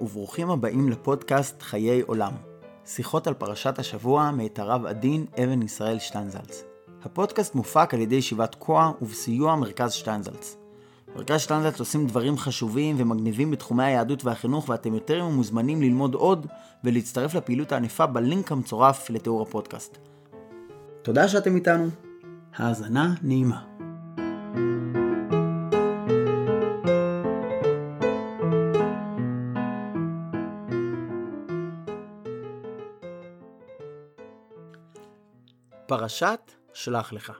[0.00, 2.32] וברוכים הבאים לפודקאסט חיי עולם.
[2.86, 6.64] שיחות על פרשת השבוע מאת הרב עדין אבן ישראל שטיינזלץ.
[7.02, 10.56] הפודקאסט מופק על ידי ישיבת כוח ובסיוע מרכז שטיינזלץ.
[11.16, 16.46] מרכז שטיינזלץ עושים דברים חשובים ומגניבים בתחומי היהדות והחינוך ואתם יותר מוזמנים ללמוד עוד
[16.84, 19.98] ולהצטרף לפעילות הענפה בלינק המצורף לתיאור הפודקאסט.
[21.02, 21.88] תודה שאתם איתנו.
[22.56, 23.69] האזנה נעימה.
[36.00, 37.32] פרשת שלח לך.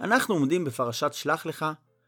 [0.00, 1.66] אנחנו עומדים בפרשת שלח לך,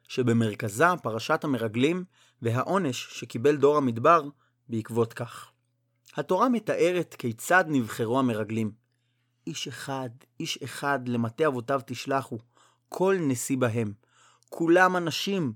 [0.09, 2.05] שבמרכזה פרשת המרגלים
[2.43, 4.23] והעונש שקיבל דור המדבר
[4.69, 5.51] בעקבות כך.
[6.17, 8.73] התורה מתארת כיצד נבחרו המרגלים.
[9.47, 10.09] איש אחד,
[10.41, 12.39] איש אחד למטה אבותיו תשלחו,
[12.89, 13.93] כל נשיא בהם.
[14.49, 15.53] כולם אנשים,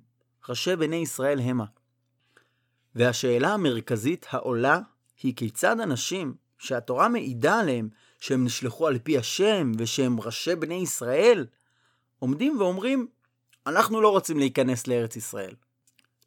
[0.48, 1.66] ראשי בני ישראל המה.
[2.94, 4.80] והשאלה המרכזית העולה
[5.22, 7.88] היא כיצד אנשים שהתורה מעידה עליהם
[8.20, 11.46] שהם נשלחו על פי השם ושהם ראשי בני ישראל,
[12.18, 13.06] עומדים ואומרים,
[13.66, 15.54] אנחנו לא רוצים להיכנס לארץ ישראל.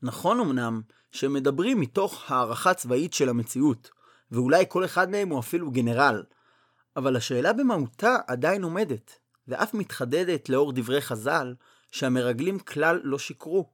[0.01, 3.89] נכון אמנם שהם מדברים מתוך הערכה צבאית של המציאות,
[4.31, 6.23] ואולי כל אחד מהם הוא אפילו גנרל,
[6.95, 11.55] אבל השאלה במהותה עדיין עומדת, ואף מתחדדת לאור דברי חז"ל,
[11.91, 13.69] שהמרגלים כלל לא שיקרו.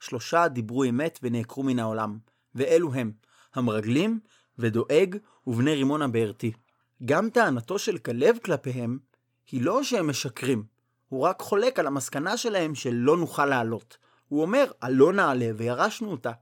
[0.00, 2.18] שלושה דיברו אמת ונעקרו מן העולם,
[2.54, 3.12] ואלו הם,
[3.54, 4.20] המרגלים,
[4.58, 6.52] ודואג, ובני רימון הבארתי.
[7.04, 8.98] גם טענתו של כלב כלפיהם
[9.50, 10.64] היא לא שהם משקרים,
[11.08, 13.98] הוא רק חולק על המסקנה שלהם שלא נוכל לעלות.
[14.28, 16.32] הוא אומר, הלא נעלה וירשנו אותה.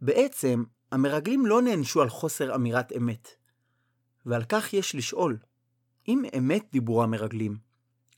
[0.00, 3.28] בעצם, המרגלים לא נענשו על חוסר אמירת אמת.
[4.26, 5.38] ועל כך יש לשאול,
[6.08, 7.56] אם אמת דיברו המרגלים,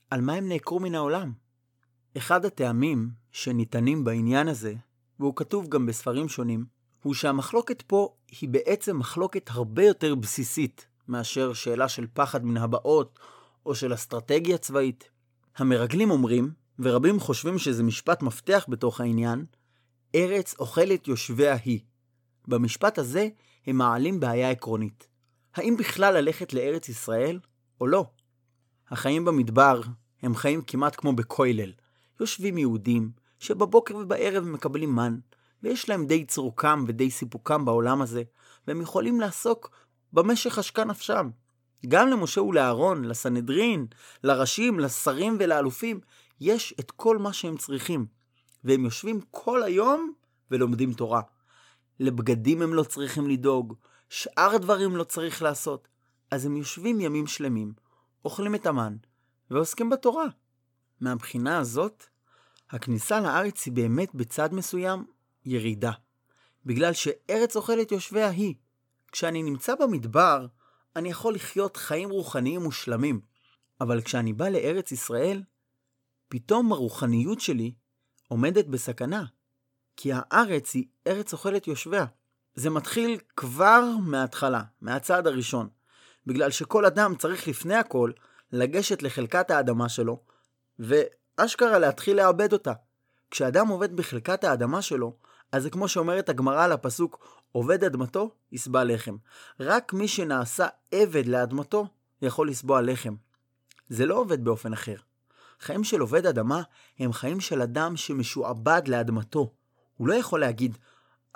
[0.09, 1.33] על מה הם נעקרו מן העולם?
[2.17, 4.73] אחד הטעמים שניתנים בעניין הזה,
[5.19, 6.65] והוא כתוב גם בספרים שונים,
[7.03, 13.19] הוא שהמחלוקת פה היא בעצם מחלוקת הרבה יותר בסיסית מאשר שאלה של פחד מן הבאות
[13.65, 15.09] או של אסטרטגיה צבאית.
[15.57, 19.45] המרגלים אומרים, ורבים חושבים שזה משפט מפתח בתוך העניין,
[20.15, 21.79] ארץ אוכלת יושביה היא.
[22.47, 23.27] במשפט הזה
[23.67, 25.07] הם מעלים בעיה עקרונית.
[25.55, 27.39] האם בכלל ללכת לארץ ישראל
[27.81, 28.05] או לא?
[28.89, 29.81] החיים במדבר
[30.21, 31.71] הם חיים כמעט כמו בכולל.
[32.19, 35.19] יושבים יהודים שבבוקר ובערב מקבלים מן,
[35.63, 38.23] ויש להם די צרוקם ודי סיפוקם בעולם הזה,
[38.67, 39.71] והם יכולים לעסוק
[40.13, 41.29] במה שחשקה נפשם.
[41.87, 43.85] גם למשה ולאהרון, לסנהדרין,
[44.23, 45.99] לראשים, לשרים ולאלופים,
[46.39, 48.05] יש את כל מה שהם צריכים.
[48.63, 50.13] והם יושבים כל היום
[50.51, 51.21] ולומדים תורה.
[51.99, 53.73] לבגדים הם לא צריכים לדאוג,
[54.09, 55.87] שאר דברים לא צריך לעשות.
[56.31, 57.73] אז הם יושבים ימים שלמים,
[58.25, 58.95] אוכלים את המן,
[59.51, 60.25] ועוסקים בתורה.
[61.01, 62.05] מהבחינה הזאת,
[62.69, 65.05] הכניסה לארץ היא באמת בצד מסוים
[65.45, 65.91] ירידה.
[66.65, 68.55] בגלל שארץ אוכלת יושביה היא.
[69.11, 70.45] כשאני נמצא במדבר,
[70.95, 73.21] אני יכול לחיות חיים רוחניים מושלמים.
[73.81, 75.43] אבל כשאני בא לארץ ישראל,
[76.29, 77.73] פתאום הרוחניות שלי
[78.27, 79.25] עומדת בסכנה.
[79.97, 82.05] כי הארץ היא ארץ אוכלת יושביה.
[82.55, 85.69] זה מתחיל כבר מההתחלה, מהצעד הראשון.
[86.25, 88.11] בגלל שכל אדם צריך לפני הכל
[88.51, 90.19] לגשת לחלקת האדמה שלו,
[90.79, 92.73] ואשכרה להתחיל לעבד אותה.
[93.31, 95.15] כשאדם עובד בחלקת האדמה שלו,
[95.51, 99.15] אז זה כמו שאומרת הגמרא על הפסוק, עובד אדמתו, יסבע לחם.
[99.59, 101.87] רק מי שנעשה עבד לאדמתו,
[102.21, 103.15] יכול לסבוע לחם.
[103.89, 104.95] זה לא עובד באופן אחר.
[105.59, 106.61] חיים של עובד אדמה
[106.99, 109.53] הם חיים של אדם שמשועבד לאדמתו.
[109.97, 110.77] הוא לא יכול להגיד,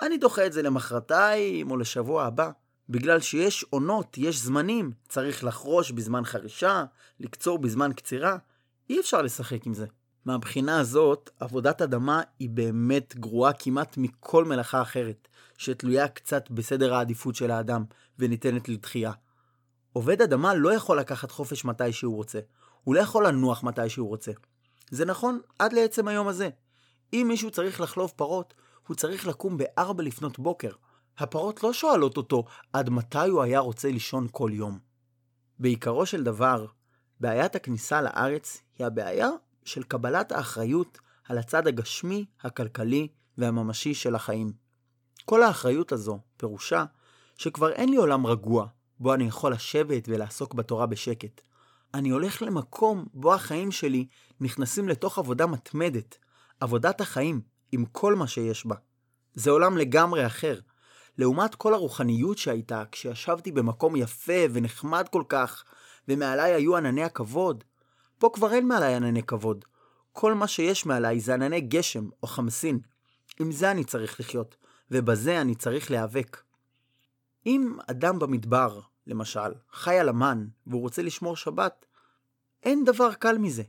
[0.00, 2.50] אני דוחה את זה למחרתיים או לשבוע הבא,
[2.88, 6.84] בגלל שיש עונות, יש זמנים, צריך לחרוש בזמן חרישה,
[7.20, 8.36] לקצור בזמן קצירה,
[8.90, 9.86] אי אפשר לשחק עם זה.
[10.26, 15.28] מהבחינה הזאת, עבודת אדמה היא באמת גרועה כמעט מכל מלאכה אחרת,
[15.58, 17.84] שתלויה קצת בסדר העדיפות של האדם
[18.18, 19.12] וניתנת לדחייה.
[19.92, 22.38] עובד אדמה לא יכול לקחת חופש מתי שהוא רוצה,
[22.84, 24.32] הוא לא יכול לנוח מתי שהוא רוצה.
[24.90, 26.48] זה נכון עד לעצם היום הזה.
[27.12, 28.54] אם מישהו צריך לחלוב פרות,
[28.86, 30.70] הוא צריך לקום בארבע לפנות בוקר.
[31.18, 34.78] הפרות לא שואלות אותו עד מתי הוא היה רוצה לישון כל יום.
[35.58, 36.66] בעיקרו של דבר,
[37.20, 39.30] בעיית הכניסה לארץ היא הבעיה
[39.66, 40.98] של קבלת האחריות
[41.28, 43.08] על הצד הגשמי, הכלכלי
[43.38, 44.52] והממשי של החיים.
[45.24, 46.84] כל האחריות הזו, פירושה
[47.36, 48.66] שכבר אין לי עולם רגוע,
[49.00, 51.40] בו אני יכול לשבת ולעסוק בתורה בשקט.
[51.94, 54.06] אני הולך למקום בו החיים שלי
[54.40, 56.18] נכנסים לתוך עבודה מתמדת,
[56.60, 57.40] עבודת החיים,
[57.72, 58.76] עם כל מה שיש בה.
[59.34, 60.60] זה עולם לגמרי אחר.
[61.18, 65.64] לעומת כל הרוחניות שהייתה כשישבתי במקום יפה ונחמד כל כך,
[66.08, 67.64] ומעליי היו ענני הכבוד,
[68.18, 69.64] פה כבר אין מעליי ענני כבוד.
[70.12, 72.80] כל מה שיש מעליי זה ענני גשם או חמסין.
[73.40, 74.56] עם זה אני צריך לחיות,
[74.90, 76.42] ובזה אני צריך להיאבק.
[77.46, 81.86] אם אדם במדבר, למשל, חי על המן והוא רוצה לשמור שבת,
[82.62, 83.62] אין דבר קל מזה.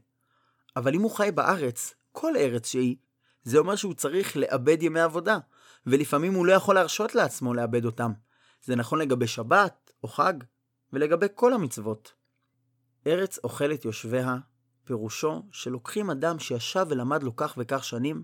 [0.76, 2.96] אבל אם הוא חי בארץ, כל ארץ שהיא,
[3.44, 5.38] זה אומר שהוא צריך לאבד ימי עבודה,
[5.86, 8.12] ולפעמים הוא לא יכול להרשות לעצמו לאבד אותם.
[8.64, 10.34] זה נכון לגבי שבת או חג,
[10.94, 12.14] ולגבי כל המצוות.
[13.08, 14.38] ארץ אוכלת יושביה,
[14.84, 18.24] פירושו שלוקחים אדם שישב ולמד לו כך וכך שנים,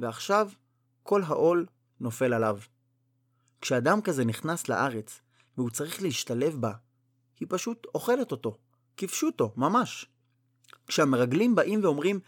[0.00, 0.48] ועכשיו
[1.02, 1.66] כל העול
[2.00, 2.58] נופל עליו.
[3.60, 5.20] כשאדם כזה נכנס לארץ,
[5.56, 6.72] והוא צריך להשתלב בה,
[7.40, 8.58] היא פשוט אוכלת אותו,
[8.96, 10.06] כפשוטו, ממש.
[10.86, 12.20] כשהמרגלים באים ואומרים,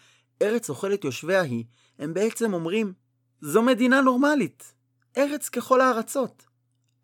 [0.43, 1.65] ארץ אוכלת יושביה היא,
[1.99, 2.93] הם בעצם אומרים,
[3.41, 4.75] זו מדינה נורמלית,
[5.17, 6.47] ארץ ככל הארצות.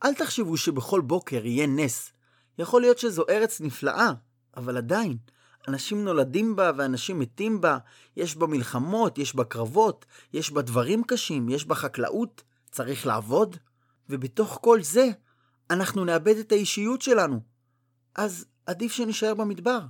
[0.04, 2.12] אל תחשבו שבכל בוקר יהיה נס.
[2.58, 4.12] יכול להיות שזו ארץ נפלאה,
[4.58, 5.16] אבל עדיין,
[5.68, 7.78] אנשים נולדים בה ואנשים מתים בה,
[8.16, 13.56] יש בה מלחמות, יש בה קרבות, יש בה דברים קשים, יש בה חקלאות, צריך לעבוד,
[14.08, 15.08] ובתוך כל זה,
[15.70, 17.40] אנחנו נאבד את האישיות שלנו.
[18.14, 19.80] אז עדיף שנשאר במדבר.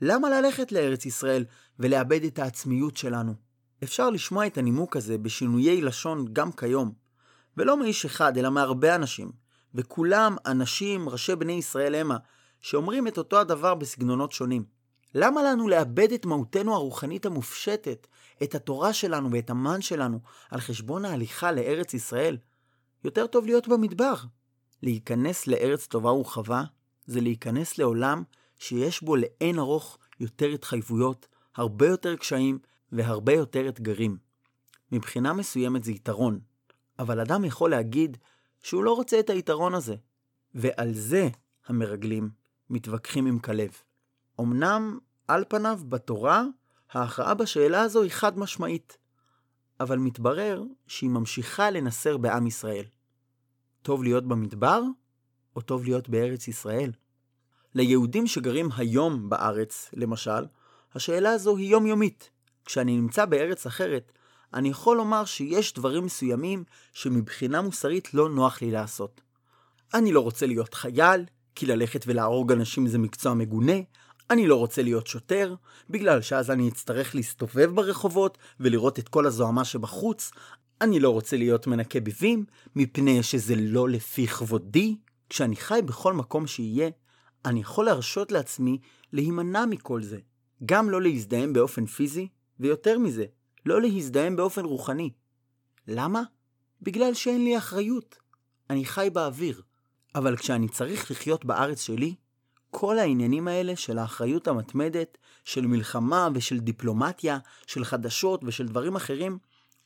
[0.00, 1.44] למה ללכת לארץ ישראל
[1.78, 3.34] ולאבד את העצמיות שלנו?
[3.84, 6.92] אפשר לשמוע את הנימוק הזה בשינויי לשון גם כיום,
[7.56, 9.32] ולא מאיש אחד, אלא מהרבה אנשים,
[9.74, 12.16] וכולם אנשים, ראשי בני ישראל המה,
[12.64, 14.64] שאומרים את אותו הדבר בסגנונות שונים.
[15.14, 18.06] למה לנו לאבד את מהותנו הרוחנית המופשטת,
[18.42, 20.20] את התורה שלנו ואת המן שלנו,
[20.50, 22.36] על חשבון ההליכה לארץ ישראל?
[23.04, 24.14] יותר טוב להיות במדבר.
[24.82, 26.64] להיכנס לארץ טובה ורחבה,
[27.06, 28.22] זה להיכנס לעולם
[28.58, 31.26] שיש בו לאין ארוך יותר התחייבויות,
[31.56, 32.58] הרבה יותר קשיים
[32.92, 34.16] והרבה יותר אתגרים.
[34.92, 36.40] מבחינה מסוימת זה יתרון,
[36.98, 38.16] אבל אדם יכול להגיד
[38.62, 39.94] שהוא לא רוצה את היתרון הזה.
[40.54, 41.28] ועל זה
[41.66, 43.70] המרגלים מתווכחים עם כלב.
[44.40, 46.44] אמנם, על פניו, בתורה,
[46.92, 48.98] ההכרעה בשאלה הזו היא חד משמעית,
[49.80, 52.84] אבל מתברר שהיא ממשיכה לנסר בעם ישראל.
[53.82, 54.82] טוב להיות במדבר,
[55.56, 56.92] או טוב להיות בארץ ישראל?
[57.74, 60.46] ליהודים שגרים היום בארץ, למשל,
[60.94, 62.30] השאלה הזו היא יומיומית.
[62.64, 64.12] כשאני נמצא בארץ אחרת,
[64.54, 69.20] אני יכול לומר שיש דברים מסוימים שמבחינה מוסרית לא נוח לי לעשות.
[69.94, 73.76] אני לא רוצה להיות חייל, כי ללכת ולהרוג אנשים זה מקצוע מגונה,
[74.30, 75.54] אני לא רוצה להיות שוטר,
[75.90, 80.30] בגלל שאז אני אצטרך להסתובב ברחובות ולראות את כל הזוהמה שבחוץ,
[80.80, 82.44] אני לא רוצה להיות מנקה ביבים,
[82.76, 84.96] מפני שזה לא לפי כבודי.
[85.28, 86.90] כשאני חי בכל מקום שיהיה,
[87.44, 88.78] אני יכול להרשות לעצמי
[89.12, 90.18] להימנע מכל זה.
[90.66, 92.28] גם לא להזדהם באופן פיזי,
[92.60, 93.24] ויותר מזה,
[93.66, 95.10] לא להזדהם באופן רוחני.
[95.88, 96.22] למה?
[96.82, 98.16] בגלל שאין לי אחריות.
[98.70, 99.62] אני חי באוויר.
[100.14, 102.14] אבל כשאני צריך לחיות בארץ שלי,
[102.70, 109.38] כל העניינים האלה של האחריות המתמדת, של מלחמה ושל דיפלומטיה, של חדשות ושל דברים אחרים,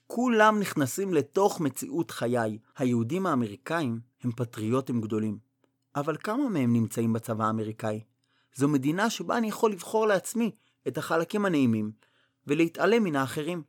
[0.06, 2.58] כולם נכנסים לתוך מציאות חיי.
[2.76, 5.38] היהודים האמריקאים הם פטריוטים גדולים.
[5.96, 8.00] אבל כמה מהם נמצאים בצבא האמריקאי?
[8.54, 10.50] זו מדינה שבה אני יכול לבחור לעצמי
[10.88, 11.92] את החלקים הנעימים,
[12.46, 13.62] ולהתעלם מן האחרים.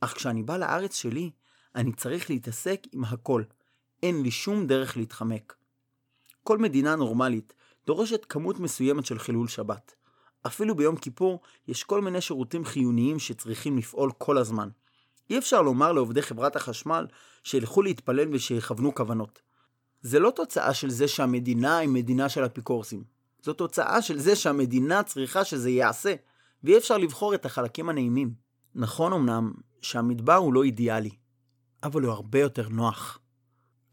[0.00, 1.30] אך כשאני בא לארץ שלי,
[1.74, 3.42] אני צריך להתעסק עם הכל.
[4.02, 5.59] אין לי שום דרך להתחמק.
[6.44, 7.54] כל מדינה נורמלית
[7.86, 9.94] דורשת כמות מסוימת של חילול שבת.
[10.46, 14.68] אפילו ביום כיפור יש כל מיני שירותים חיוניים שצריכים לפעול כל הזמן.
[15.30, 17.06] אי אפשר לומר לעובדי חברת החשמל
[17.44, 19.42] שילכו להתפלל ושיכוונו כוונות.
[20.02, 23.04] זה לא תוצאה של זה שהמדינה היא מדינה של אפיקורסים.
[23.42, 26.14] זו תוצאה של זה שהמדינה צריכה שזה ייעשה,
[26.64, 28.34] ואי אפשר לבחור את החלקים הנעימים.
[28.74, 31.10] נכון אמנם שהמדבר הוא לא אידיאלי,
[31.82, 33.18] אבל הוא הרבה יותר נוח.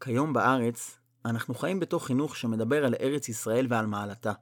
[0.00, 4.32] כיום בארץ, אנחנו חיים בתוך חינוך שמדבר על ארץ ישראל ועל מעלתה.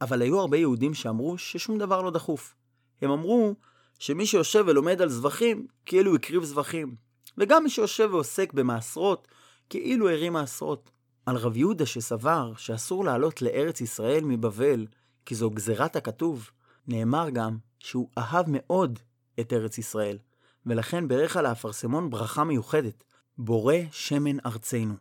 [0.00, 2.54] אבל היו הרבה יהודים שאמרו ששום דבר לא דחוף.
[3.02, 3.54] הם אמרו
[3.98, 6.94] שמי שיושב ולומד על זבחים, כאילו הקריב זבחים.
[7.38, 9.28] וגם מי שיושב ועוסק במעשרות,
[9.70, 10.90] כאילו הרים מעשרות.
[11.26, 14.86] על רב יהודה שסבר שאסור לעלות לארץ ישראל מבבל,
[15.26, 16.50] כי זו גזירת הכתוב,
[16.88, 18.98] נאמר גם שהוא אהב מאוד
[19.40, 20.18] את ארץ ישראל,
[20.66, 23.04] ולכן ברך על האפרסמון ברכה מיוחדת,
[23.38, 24.94] בורא שמן ארצנו.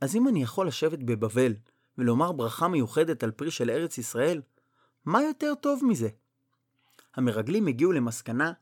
[0.00, 1.54] אז אם אני יכול לשבת בבבל
[1.98, 4.42] ולומר ברכה מיוחדת על פרי של ארץ ישראל,
[5.04, 6.08] מה יותר טוב מזה?
[7.14, 8.52] המרגלים הגיעו למסקנה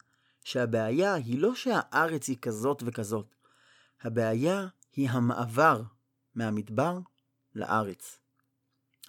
[0.44, 3.34] שהבעיה היא לא שהארץ היא כזאת וכזאת,
[4.02, 5.82] הבעיה היא המעבר
[6.34, 6.98] מהמדבר
[7.54, 8.18] לארץ.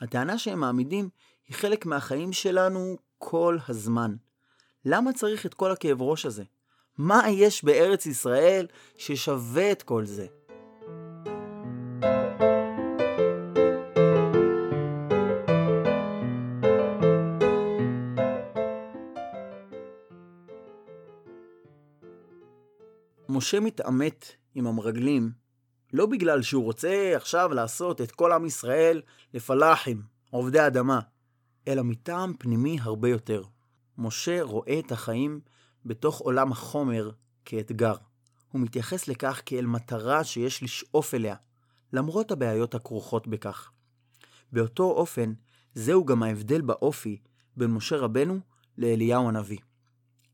[0.01, 1.09] הטענה שהם מעמידים
[1.48, 4.15] היא חלק מהחיים שלנו כל הזמן.
[4.86, 6.43] למה צריך את כל הכאב ראש הזה?
[6.98, 8.67] מה יש בארץ ישראל
[8.98, 10.27] ששווה את כל זה?
[23.39, 25.31] משה מתעמת עם המרגלים
[25.93, 29.01] לא בגלל שהוא רוצה עכשיו לעשות את כל עם ישראל
[29.34, 31.00] לפלאחים, עובדי אדמה,
[31.67, 33.43] אלא מטעם פנימי הרבה יותר.
[33.98, 35.39] משה רואה את החיים
[35.86, 37.12] בתוך עולם החומר
[37.46, 37.96] כאתגר.
[38.51, 41.36] הוא מתייחס לכך כאל מטרה שיש לשאוף אליה,
[41.93, 43.72] למרות הבעיות הכרוכות בכך.
[44.51, 45.34] באותו אופן,
[45.74, 47.22] זהו גם ההבדל באופי
[47.58, 48.39] בין משה רבנו
[48.77, 49.60] לאליהו הנביא.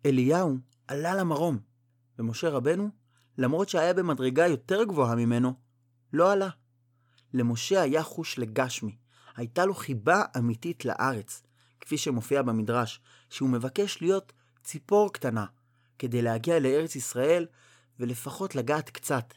[0.06, 0.58] אליהו
[0.88, 1.60] עלה למרום,
[2.20, 2.90] ומשה רבנו,
[3.38, 5.54] למרות שהיה במדרגה יותר גבוהה ממנו,
[6.14, 6.50] לא עלה.
[7.34, 8.98] למשה היה חוש לגשמי,
[9.36, 11.44] הייתה לו חיבה אמיתית לארץ,
[11.82, 15.46] כפי שמופיע במדרש, שהוא מבקש להיות ציפור קטנה,
[16.00, 17.46] כדי להגיע לארץ ישראל
[18.00, 19.34] ולפחות לגעת קצת.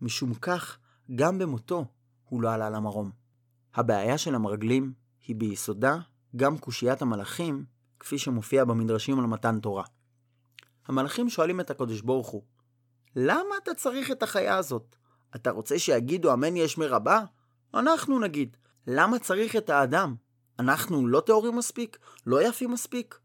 [0.00, 0.78] משום כך,
[1.14, 1.84] גם במותו
[2.24, 3.10] הוא לא עלה למרום.
[3.74, 4.92] הבעיה של המרגלים
[5.26, 5.96] היא ביסודה
[6.36, 7.64] גם קושיית המלאכים,
[8.00, 9.84] כפי שמופיע במדרשים על מתן תורה.
[10.86, 12.42] המלאכים שואלים את הקדוש ברוך הוא,
[13.16, 14.96] למה אתה צריך את החיה הזאת?
[15.36, 17.24] אתה רוצה שיגידו אמן יש מרבה?
[17.74, 18.56] אנחנו נגיד.
[18.86, 20.14] למה צריך את האדם?
[20.58, 21.98] אנחנו לא טהורים מספיק?
[22.26, 23.18] לא יפים מספיק?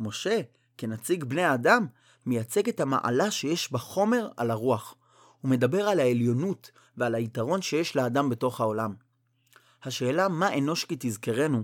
[0.00, 0.40] משה,
[0.78, 1.86] כנציג בני האדם,
[2.26, 4.94] מייצג את המעלה שיש בחומר על הרוח.
[5.40, 8.94] הוא מדבר על העליונות ועל היתרון שיש לאדם בתוך העולם.
[9.82, 11.62] השאלה מה אנוש כי תזכרנו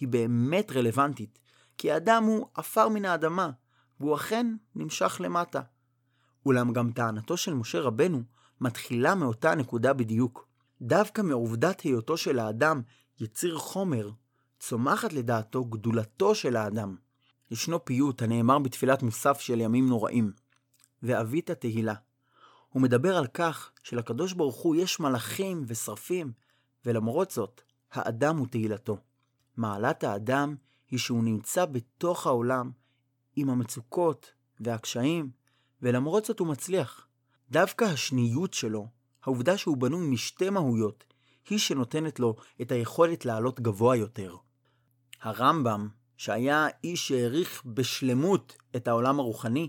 [0.00, 1.38] היא באמת רלוונטית,
[1.78, 3.50] כי האדם הוא עפר מן האדמה,
[4.02, 5.60] והוא אכן נמשך למטה.
[6.46, 8.22] אולם גם טענתו של משה רבנו
[8.60, 10.48] מתחילה מאותה נקודה בדיוק.
[10.82, 12.82] דווקא מעובדת היותו של האדם
[13.20, 14.10] יציר חומר,
[14.58, 16.96] צומחת לדעתו גדולתו של האדם.
[17.50, 20.32] ישנו פיוט הנאמר בתפילת מוסף של ימים נוראים,
[21.02, 21.94] ואבית תהילה.
[22.68, 26.32] הוא מדבר על כך שלקדוש ברוך הוא יש מלאכים ושרפים,
[26.86, 27.60] ולמרות זאת,
[27.92, 28.96] האדם הוא תהילתו.
[29.56, 30.54] מעלת האדם
[30.90, 32.70] היא שהוא נמצא בתוך העולם
[33.36, 35.30] עם המצוקות והקשיים,
[35.82, 37.06] ולמרות זאת הוא מצליח.
[37.50, 38.88] דווקא השניות שלו,
[39.22, 41.04] העובדה שהוא בנוי משתי מהויות,
[41.50, 44.36] היא שנותנת לו את היכולת לעלות גבוה יותר.
[45.22, 49.68] הרמב"ם, שהיה איש שהעריך בשלמות את העולם הרוחני,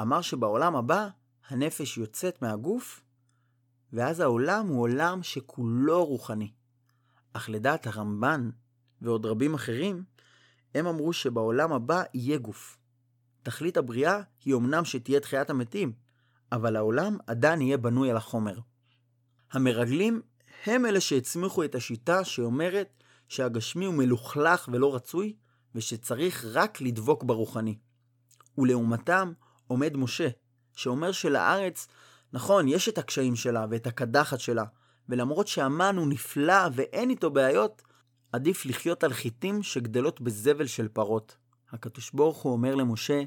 [0.00, 1.08] אמר שבעולם הבא
[1.48, 3.02] הנפש יוצאת מהגוף,
[3.92, 6.52] ואז העולם הוא עולם שכולו רוחני.
[7.32, 8.50] אך לדעת הרמב"ן
[9.02, 10.04] ועוד רבים אחרים,
[10.74, 12.75] הם אמרו שבעולם הבא יהיה גוף.
[13.46, 15.92] תכלית הבריאה היא אמנם שתהיה תחיית המתים,
[16.52, 18.58] אבל העולם עדיין יהיה בנוי על החומר.
[19.52, 20.22] המרגלים
[20.64, 25.36] הם אלה שהצמיחו את השיטה שאומרת שהגשמי הוא מלוכלך ולא רצוי,
[25.74, 27.78] ושצריך רק לדבוק ברוחני.
[28.58, 29.32] ולעומתם
[29.66, 30.28] עומד משה,
[30.76, 31.88] שאומר שלארץ,
[32.32, 34.64] נכון, יש את הקשיים שלה ואת הקדחת שלה,
[35.08, 37.82] ולמרות שהמן הוא נפלא ואין איתו בעיות,
[38.32, 41.36] עדיף לחיות על חיטים שגדלות בזבל של פרות.
[41.72, 43.22] הקדוש ברוך הוא אומר למשה,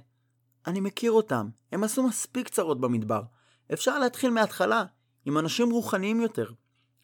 [0.70, 3.22] אני מכיר אותם, הם עשו מספיק צרות במדבר.
[3.74, 4.84] אפשר להתחיל מההתחלה,
[5.26, 6.52] עם אנשים רוחניים יותר.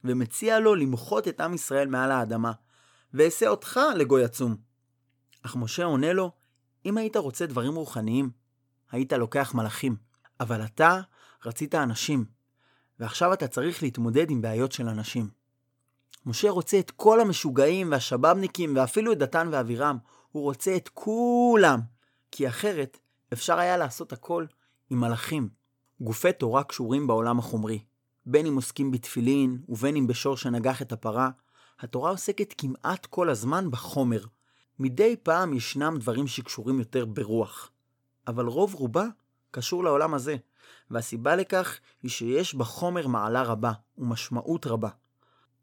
[0.03, 2.51] ומציע לו למחות את עם ישראל מעל האדמה,
[3.13, 4.55] ואעשה אותך לגוי עצום.
[5.41, 6.31] אך משה עונה לו,
[6.85, 8.29] אם היית רוצה דברים רוחניים,
[8.91, 9.95] היית לוקח מלאכים,
[10.39, 11.01] אבל אתה
[11.45, 12.25] רצית אנשים,
[12.99, 15.29] ועכשיו אתה צריך להתמודד עם בעיות של אנשים.
[16.25, 19.97] משה רוצה את כל המשוגעים והשבבניקים ואפילו את דתן ואבירם,
[20.31, 21.79] הוא רוצה את כולם,
[22.31, 22.97] כי אחרת
[23.35, 24.45] אפשר היה לעשות הכל
[24.89, 25.49] עם מלאכים.
[26.01, 27.79] גופי תורה קשורים בעולם החומרי.
[28.25, 31.29] בין אם עוסקים בתפילין ובין אם בשור שנגח את הפרה,
[31.79, 34.21] התורה עוסקת כמעט כל הזמן בחומר.
[34.79, 37.71] מדי פעם ישנם דברים שקשורים יותר ברוח.
[38.27, 39.05] אבל רוב רובה
[39.51, 40.35] קשור לעולם הזה,
[40.91, 44.89] והסיבה לכך היא שיש בחומר מעלה רבה ומשמעות רבה.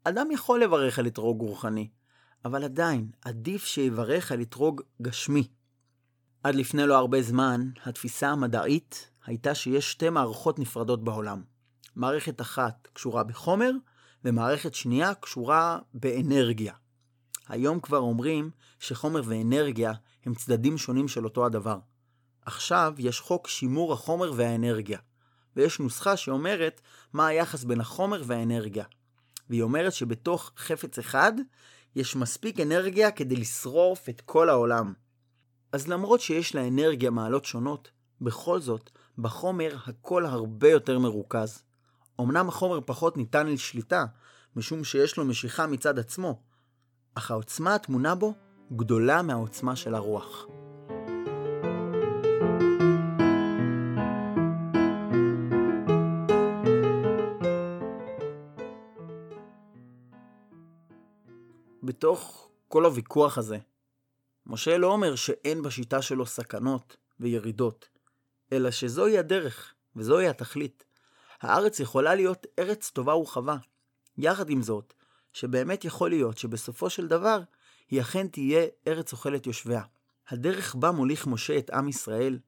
[0.03, 1.89] אדם יכול לברך על אתרוג רוחני,
[2.45, 5.47] אבל עדיין עדיף שיברך על אתרוג גשמי.
[6.43, 11.43] עד לפני לא הרבה זמן, התפיסה המדעית הייתה שיש שתי מערכות נפרדות בעולם.
[11.95, 13.71] מערכת אחת קשורה בחומר,
[14.25, 16.73] ומערכת שנייה קשורה באנרגיה.
[17.47, 19.91] היום כבר אומרים שחומר ואנרגיה
[20.25, 21.77] הם צדדים שונים של אותו הדבר.
[22.45, 24.99] עכשיו יש חוק שימור החומר והאנרגיה,
[25.55, 26.81] ויש נוסחה שאומרת
[27.13, 28.85] מה היחס בין החומר והאנרגיה.
[29.49, 31.33] והיא אומרת שבתוך חפץ אחד
[31.95, 34.93] יש מספיק אנרגיה כדי לשרוף את כל העולם.
[35.73, 41.63] אז למרות שיש לאנרגיה מעלות שונות, בכל זאת, בחומר הכל הרבה יותר מרוכז.
[42.21, 44.05] אמנם החומר פחות ניתן לשליטה,
[44.55, 46.41] משום שיש לו משיכה מצד עצמו,
[47.15, 48.33] אך העוצמה הטמונה בו
[48.75, 50.47] גדולה מהעוצמה של הרוח.
[61.83, 63.57] בתוך כל הוויכוח הזה,
[64.45, 67.89] משה לא אומר שאין בשיטה שלו סכנות וירידות,
[68.51, 70.85] אלא שזוהי הדרך וזוהי התכלית.
[71.41, 73.57] הארץ יכולה להיות ארץ טובה ורחבה.
[74.17, 74.93] יחד עם זאת,
[75.33, 77.39] שבאמת יכול להיות שבסופו של דבר
[77.89, 79.83] היא אכן תהיה ארץ אוכלת יושביה.
[80.29, 82.39] הדרך בה מוליך משה את עם ישראל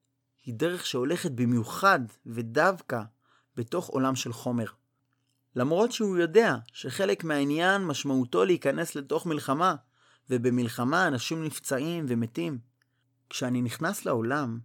[0.44, 3.02] היא דרך שהולכת במיוחד ודווקא
[3.56, 4.66] בתוך עולם של חומר.
[5.56, 9.74] למרות שהוא יודע שחלק מהעניין משמעותו להיכנס לתוך מלחמה,
[10.30, 12.58] ובמלחמה אנשים נפצעים ומתים.
[13.30, 14.58] כשאני נכנס לעולם,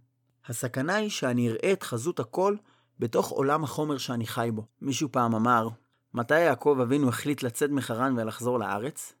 [0.46, 2.56] הסכנה היא שאני אראה את חזות הכל
[2.98, 4.66] בתוך עולם החומר שאני חי בו.
[4.80, 5.68] מישהו פעם אמר,
[6.14, 9.12] מתי יעקב אבינו החליט לצאת מחרן ולחזור לארץ?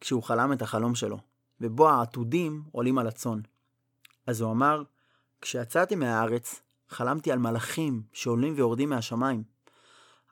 [0.00, 1.18] כשהוא חלם את החלום שלו,
[1.60, 3.40] ובו העתודים עולים על הצאן.
[4.26, 4.82] אז הוא אמר,
[5.40, 9.42] כשיצאתי מהארץ, חלמתי על מלאכים שעולים ויורדים מהשמיים.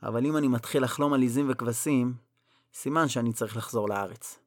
[0.02, 2.14] אבל אם אני מתחיל לחלום על עיזים וכבשים,
[2.74, 4.38] סימן שאני צריך לחזור לארץ.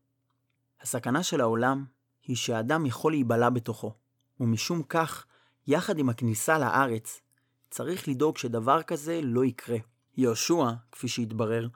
[0.82, 1.86] הסכנה של העולם
[2.24, 3.94] היא שהאדם יכול להיבלע בתוכו,
[4.40, 5.26] ומשום כך,
[5.68, 7.22] יחד עם הכניסה לארץ,
[7.70, 9.78] צריך לדאוג שדבר כזה לא יקרה.
[10.18, 11.68] יהושע, כפי שהתברר,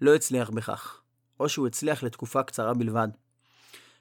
[0.00, 1.00] לא הצליח בכך,
[1.40, 3.08] או שהוא הצליח לתקופה קצרה בלבד.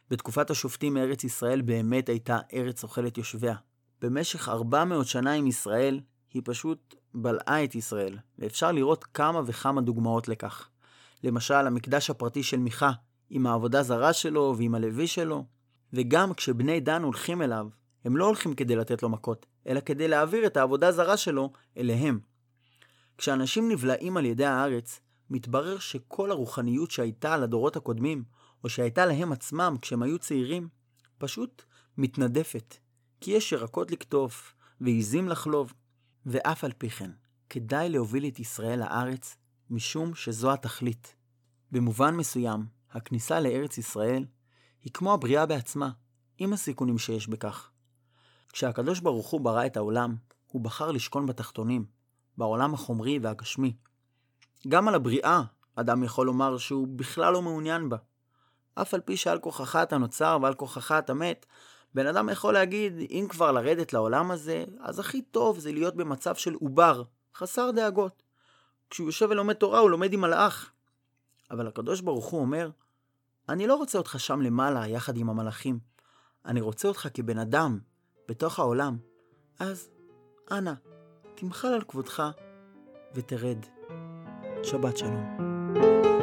[0.09, 3.55] בתקופת השופטים מארץ ישראל באמת הייתה ארץ אוכלת יושביה.
[4.01, 5.99] במשך 400 שנה עם ישראל,
[6.33, 10.69] היא פשוט בלעה את ישראל, ואפשר לראות כמה וכמה דוגמאות לכך.
[11.23, 12.91] למשל, המקדש הפרטי של מיכה,
[13.29, 15.45] עם העבודה זרה שלו ועם הלוי שלו,
[15.93, 17.67] וגם כשבני דן הולכים אליו,
[18.05, 22.19] הם לא הולכים כדי לתת לו מכות, אלא כדי להעביר את העבודה זרה שלו אליהם.
[23.17, 28.23] כשאנשים נבלעים על ידי הארץ, מתברר שכל הרוחניות שהייתה על הדורות הקודמים,
[28.63, 30.67] או שהייתה להם עצמם כשהם היו צעירים,
[31.17, 31.63] פשוט
[31.97, 32.75] מתנדפת.
[33.21, 35.73] כי יש ירקות לקטוף, ועיזים לחלוב,
[36.25, 37.11] ואף על פי כן,
[37.49, 39.37] כדאי להוביל את ישראל לארץ,
[39.69, 41.15] משום שזו התכלית.
[41.71, 44.25] במובן מסוים, הכניסה לארץ ישראל
[44.83, 45.89] היא כמו הבריאה בעצמה,
[46.37, 47.69] עם הסיכונים שיש בכך.
[48.53, 50.15] כשהקדוש ברוך הוא ברא את העולם,
[50.47, 51.85] הוא בחר לשכון בתחתונים,
[52.37, 53.73] בעולם החומרי והגשמי.
[54.67, 55.41] גם על הבריאה,
[55.75, 57.97] אדם יכול לומר שהוא בכלל לא מעוניין בה.
[58.75, 61.45] אף על פי שעל כוחך אתה נוצר ועל כוחך אתה מת,
[61.93, 66.35] בן אדם יכול להגיד, אם כבר לרדת לעולם הזה, אז הכי טוב זה להיות במצב
[66.35, 67.03] של עובר,
[67.35, 68.23] חסר דאגות.
[68.89, 70.71] כשהוא יושב ולומד תורה, הוא לומד עם מלאך.
[71.51, 72.69] אבל הקדוש ברוך הוא אומר,
[73.49, 75.79] אני לא רוצה אותך שם למעלה, יחד עם המלאכים.
[76.45, 77.79] אני רוצה אותך כבן אדם,
[78.29, 78.97] בתוך העולם.
[79.59, 79.89] אז,
[80.51, 80.73] אנא,
[81.35, 82.23] תמחל על כבודך
[83.15, 83.65] ותרד.
[84.63, 86.14] שבת שלום.